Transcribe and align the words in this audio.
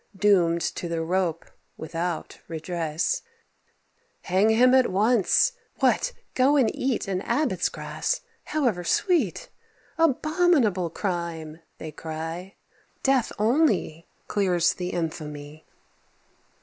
Doom'd 0.17 0.61
to 0.63 0.89
the 0.89 1.03
rope, 1.03 1.45
without 1.77 2.39
redress, 2.47 3.21
"Hang 4.23 4.49
him 4.49 4.73
at 4.73 4.89
once! 4.91 5.51
What! 5.79 6.11
go 6.33 6.57
and 6.57 6.75
eat 6.75 7.07
An 7.07 7.21
Abbot's 7.21 7.69
grass, 7.69 8.21
however 8.45 8.83
sweet! 8.83 9.49
Abominable 9.99 10.89
crime!" 10.89 11.59
they 11.77 11.91
cry; 11.91 12.55
"Death 13.03 13.31
only 13.37 14.07
clears 14.27 14.73
the 14.73 14.89
infamy." 14.89 15.67